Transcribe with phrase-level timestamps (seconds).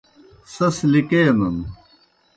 [0.53, 1.57] سیْس لِکینَن۔